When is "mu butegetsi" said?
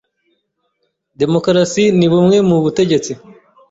2.49-3.11